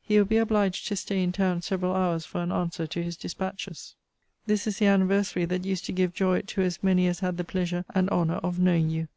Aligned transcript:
He 0.00 0.16
will 0.16 0.24
be 0.26 0.36
obliged 0.36 0.86
to 0.86 0.94
stay 0.94 1.20
in 1.24 1.32
town 1.32 1.60
several 1.62 1.92
hours 1.96 2.24
for 2.24 2.40
an 2.40 2.52
answer 2.52 2.86
to 2.86 3.02
his 3.02 3.16
dispatches. 3.16 3.96
This 4.46 4.68
is 4.68 4.78
the 4.78 4.86
anniversary 4.86 5.44
that 5.46 5.64
used 5.64 5.84
to 5.86 5.92
give 5.92 6.14
joy 6.14 6.42
to 6.42 6.62
as 6.62 6.84
many 6.84 7.08
as 7.08 7.18
had 7.18 7.36
the 7.36 7.42
pleasure 7.42 7.84
and 7.92 8.08
honour 8.10 8.36
of 8.36 8.60
knowing 8.60 8.90
you. 8.90 9.08